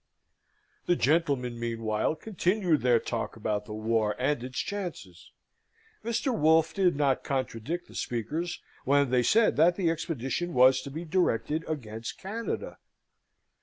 [0.87, 5.31] The gentlemen, meanwhile, continued their talk about the war and its chances.
[6.03, 6.35] Mr.
[6.35, 11.05] Wolfe did not contradict the speakers when they said that the expedition was to be
[11.05, 12.79] directed against Canada.